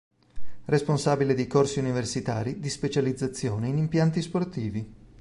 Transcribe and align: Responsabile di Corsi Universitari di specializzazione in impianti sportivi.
Responsabile 0.65 1.35
di 1.35 1.45
Corsi 1.45 1.77
Universitari 1.77 2.59
di 2.59 2.71
specializzazione 2.71 3.67
in 3.67 3.77
impianti 3.77 4.23
sportivi. 4.23 4.95